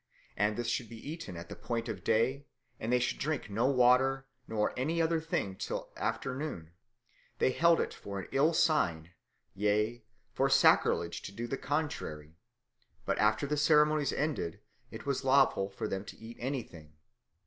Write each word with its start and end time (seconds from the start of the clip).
And 0.35 0.57
this 0.57 0.65
should 0.67 0.89
be 0.89 1.11
eaten 1.11 1.37
at 1.37 1.47
the 1.47 1.55
point 1.55 1.87
of 1.87 2.03
day, 2.03 2.47
and 2.79 2.91
they 2.91 2.97
should 2.99 3.19
drink 3.19 3.51
no 3.51 3.67
water 3.67 4.25
nor 4.47 4.73
any 4.75 4.99
other 4.99 5.21
thing 5.21 5.55
till 5.55 5.93
after 5.95 6.33
noon: 6.33 6.71
they 7.37 7.51
held 7.51 7.79
it 7.79 7.93
for 7.93 8.19
an 8.19 8.27
ill 8.31 8.51
sign, 8.51 9.11
yea, 9.53 10.03
for 10.33 10.49
sacrilege 10.49 11.21
to 11.21 11.31
do 11.31 11.45
the 11.45 11.55
contrary: 11.55 12.35
but 13.05 13.19
after 13.19 13.45
the 13.45 13.57
ceremonies 13.57 14.11
ended, 14.11 14.59
it 14.89 15.05
was 15.05 15.23
lawful 15.23 15.69
for 15.69 15.87
them 15.87 16.03
to 16.05 16.17
eat 16.17 16.37
anything. 16.39 16.93